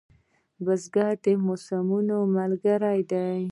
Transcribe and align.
بزګر 0.65 1.13
د 1.23 1.25
موسمونو 1.45 2.17
ملګری 2.35 2.99
دی 3.11 3.41